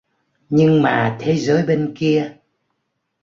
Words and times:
Nhưng 0.49 0.81
mà 0.81 1.17
thế 1.19 1.37
giới 1.37 1.65
bên 1.65 1.93
kia 1.97 2.37